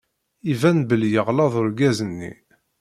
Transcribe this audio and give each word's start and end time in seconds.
Iban 0.51 0.79
belli 0.89 1.09
yeɣleḍ 1.09 1.53
urgaz-nni. 1.59 2.31